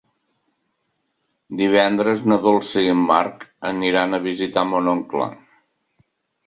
[1.59, 5.31] Divendres na Dolça i en Marc aniran a visitar mon oncle.